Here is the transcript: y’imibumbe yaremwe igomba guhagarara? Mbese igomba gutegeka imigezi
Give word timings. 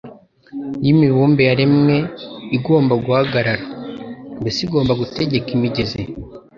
y’imibumbe 0.83 1.41
yaremwe 1.49 1.95
igomba 2.57 2.93
guhagarara? 3.03 3.63
Mbese 4.39 4.59
igomba 4.65 4.93
gutegeka 5.01 5.49
imigezi 5.57 6.01